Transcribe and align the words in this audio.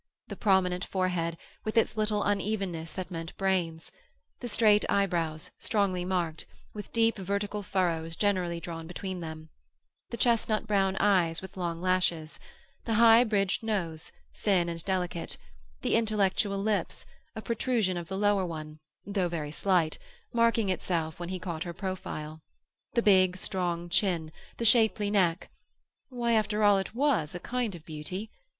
The 0.29 0.35
prominent 0.35 0.83
forehead, 0.83 1.37
with 1.63 1.77
its 1.77 1.95
little 1.95 2.23
unevenness 2.23 2.91
that 2.93 3.11
meant 3.11 3.37
brains; 3.37 3.91
the 4.39 4.47
straight 4.47 4.83
eyebrows, 4.89 5.51
strongly 5.59 6.05
marked, 6.05 6.47
with 6.73 6.91
deep 6.91 7.19
vertical 7.19 7.61
furrows 7.61 8.15
generally 8.15 8.59
drawn 8.59 8.87
between 8.87 9.19
them; 9.19 9.49
the 10.09 10.17
chestnut 10.17 10.65
brown 10.65 10.95
eyes, 10.95 11.39
with 11.43 11.55
long 11.55 11.83
lashes; 11.83 12.39
the 12.85 12.95
high 12.95 13.23
bridged 13.23 13.61
nose, 13.61 14.11
thin 14.35 14.69
and 14.69 14.83
delicate; 14.85 15.37
the 15.83 15.93
intellectual 15.95 16.57
lips, 16.57 17.05
a 17.35 17.41
protrusion 17.43 17.95
of 17.95 18.07
the 18.07 18.17
lower 18.17 18.43
one, 18.43 18.79
though 19.05 19.29
very 19.29 19.51
slight, 19.51 19.99
marking 20.33 20.69
itself 20.69 21.19
when 21.19 21.29
he 21.29 21.37
caught 21.37 21.61
her 21.63 21.73
profile; 21.73 22.41
the 22.93 23.03
big, 23.03 23.37
strong 23.37 23.87
chin; 23.87 24.31
the 24.57 24.65
shapely 24.65 25.11
neck—why, 25.11 26.31
after 26.33 26.63
all, 26.63 26.79
it 26.79 26.95
was 26.95 27.35
a 27.35 27.39
kind 27.39 27.75
of 27.75 27.85
beauty. 27.85 28.31